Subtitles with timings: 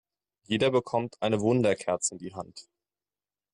[0.47, 2.67] Jeder bekommt eine Wunderkerze in die Hand.